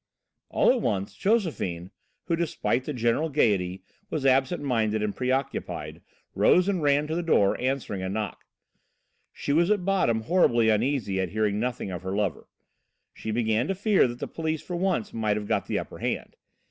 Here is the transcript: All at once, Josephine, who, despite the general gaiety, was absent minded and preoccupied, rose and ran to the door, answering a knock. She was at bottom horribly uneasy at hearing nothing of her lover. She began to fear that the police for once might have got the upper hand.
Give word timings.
All 0.49 0.71
at 0.71 0.81
once, 0.81 1.13
Josephine, 1.13 1.91
who, 2.23 2.35
despite 2.35 2.85
the 2.85 2.91
general 2.93 3.29
gaiety, 3.29 3.83
was 4.09 4.25
absent 4.25 4.63
minded 4.63 5.03
and 5.03 5.15
preoccupied, 5.15 6.01
rose 6.33 6.67
and 6.67 6.81
ran 6.81 7.05
to 7.05 7.13
the 7.13 7.21
door, 7.21 7.55
answering 7.61 8.01
a 8.01 8.09
knock. 8.09 8.45
She 9.31 9.53
was 9.53 9.69
at 9.69 9.85
bottom 9.85 10.21
horribly 10.21 10.69
uneasy 10.69 11.21
at 11.21 11.29
hearing 11.29 11.59
nothing 11.59 11.91
of 11.91 12.01
her 12.01 12.15
lover. 12.15 12.47
She 13.13 13.29
began 13.29 13.67
to 13.67 13.75
fear 13.75 14.07
that 14.07 14.17
the 14.17 14.27
police 14.27 14.63
for 14.63 14.75
once 14.75 15.13
might 15.13 15.37
have 15.37 15.47
got 15.47 15.67
the 15.67 15.77
upper 15.77 15.99
hand. 15.99 16.35